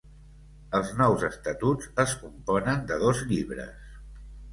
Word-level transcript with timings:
Els 0.77 0.87
nous 1.01 1.25
estatuts 1.27 1.91
es 2.03 2.15
componen 2.21 2.81
de 2.93 2.97
dos 3.05 3.21
llibres. 3.33 3.93